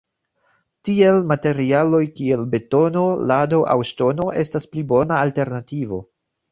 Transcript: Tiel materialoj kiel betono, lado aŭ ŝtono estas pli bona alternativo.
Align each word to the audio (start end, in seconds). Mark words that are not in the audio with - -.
Tiel 0.89 1.19
materialoj 1.31 2.01
kiel 2.21 2.47
betono, 2.55 3.05
lado 3.33 3.63
aŭ 3.75 3.79
ŝtono 3.95 4.31
estas 4.47 4.71
pli 4.75 4.87
bona 4.95 5.27
alternativo. 5.29 6.07